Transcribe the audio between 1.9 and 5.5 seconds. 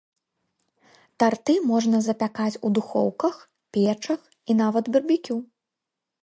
запякаць у духоўках, печах і нават барбекю.